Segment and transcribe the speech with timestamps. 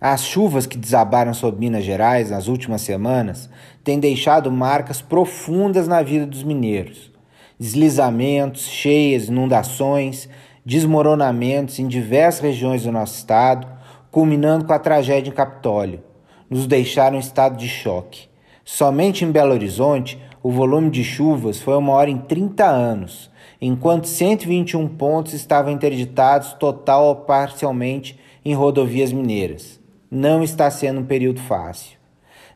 [0.00, 3.50] As chuvas que desabaram sobre Minas Gerais nas últimas semanas
[3.82, 7.10] têm deixado marcas profundas na vida dos mineiros.
[7.58, 10.28] Deslizamentos, cheias, inundações,
[10.64, 13.66] desmoronamentos em diversas regiões do nosso estado,
[14.08, 16.00] culminando com a tragédia em Capitólio,
[16.48, 18.28] nos deixaram em estado de choque.
[18.64, 24.06] Somente em Belo Horizonte, o volume de chuvas foi uma hora em 30 anos, enquanto
[24.06, 29.78] 121 pontos estavam interditados total ou parcialmente em rodovias mineiras.
[30.10, 31.98] Não está sendo um período fácil.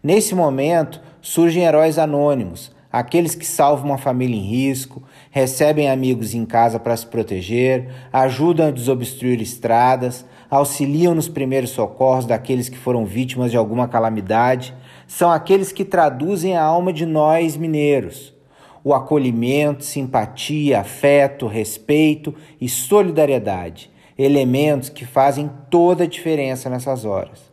[0.02, 6.46] Nesse momento, surgem heróis anônimos, aqueles que salvam uma família em risco, recebem amigos em
[6.46, 13.04] casa para se proteger, ajudam a desobstruir estradas, auxiliam nos primeiros socorros daqueles que foram
[13.04, 14.74] vítimas de alguma calamidade,
[15.06, 18.32] são aqueles que traduzem a alma de nós mineiros.
[18.82, 27.52] O acolhimento, simpatia, afeto, respeito e solidariedade, elementos que fazem toda a diferença nessas horas.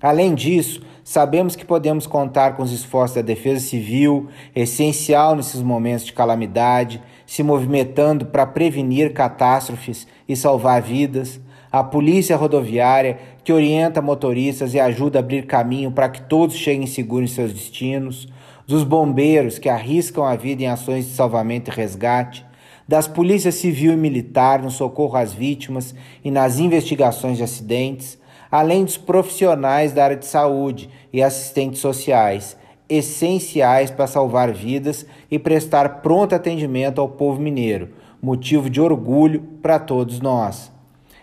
[0.00, 6.04] Além disso, Sabemos que podemos contar com os esforços da Defesa Civil, essencial nesses momentos
[6.04, 14.02] de calamidade, se movimentando para prevenir catástrofes e salvar vidas, a Polícia Rodoviária, que orienta
[14.02, 18.26] motoristas e ajuda a abrir caminho para que todos cheguem seguros em seus destinos,
[18.66, 22.44] dos bombeiros que arriscam a vida em ações de salvamento e resgate,
[22.88, 28.18] das polícias civil e militar no socorro às vítimas e nas investigações de acidentes,
[28.50, 32.56] além dos profissionais da área de saúde e assistentes sociais,
[32.88, 37.90] essenciais para salvar vidas e prestar pronto atendimento ao povo mineiro,
[38.22, 40.70] motivo de orgulho para todos nós.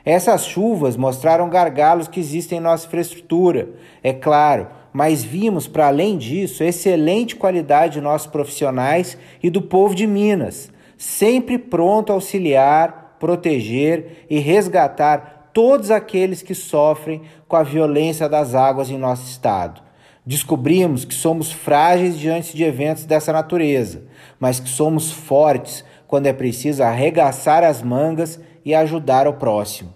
[0.06, 3.70] Essas chuvas mostraram gargalos que existem em nossa infraestrutura,
[4.04, 9.96] é claro, mas vimos, para além disso, excelente qualidade de nossos profissionais e do povo
[9.96, 17.64] de Minas, sempre pronto a auxiliar, proteger e resgatar todos aqueles que sofrem com a
[17.64, 19.82] violência das águas em nosso estado.
[20.26, 24.04] Descobrimos que somos frágeis diante de eventos dessa natureza,
[24.40, 29.94] mas que somos fortes quando é preciso arregaçar as mangas e ajudar o próximo.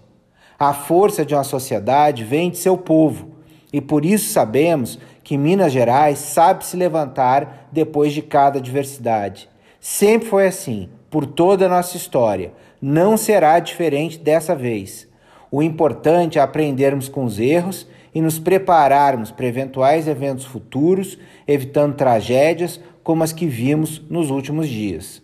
[0.58, 3.30] A força de uma sociedade vem de seu povo,
[3.72, 9.48] e por isso sabemos que Minas Gerais sabe se levantar depois de cada adversidade.
[9.80, 12.52] Sempre foi assim, por toda a nossa história.
[12.80, 15.08] Não será diferente dessa vez.
[15.50, 21.94] O importante é aprendermos com os erros e nos prepararmos para eventuais eventos futuros, evitando
[21.94, 25.22] tragédias como as que vimos nos últimos dias.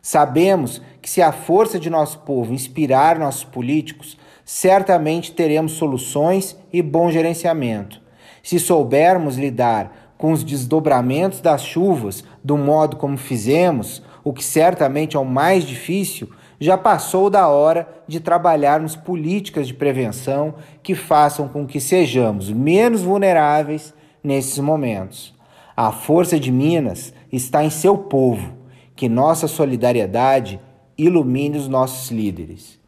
[0.00, 6.80] Sabemos que se a força de nosso povo inspirar nossos políticos, certamente teremos soluções e
[6.80, 8.00] bom gerenciamento.
[8.42, 15.16] Se soubermos lidar com os desdobramentos das chuvas do modo como fizemos, o que certamente
[15.16, 21.48] é o mais difícil, já passou da hora de trabalharmos políticas de prevenção que façam
[21.48, 25.34] com que sejamos menos vulneráveis nesses momentos.
[25.74, 28.52] A força de Minas está em seu povo,
[28.94, 30.60] que nossa solidariedade
[30.98, 32.78] ilumine os nossos líderes.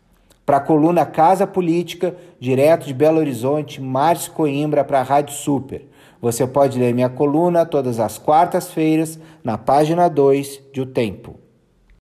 [0.45, 5.87] Para a coluna Casa Política, direto de Belo Horizonte, Márcio Coimbra para a Rádio Super.
[6.23, 11.41] Você pode ler minha coluna todas as quartas-feiras na página 2 de O Tempo.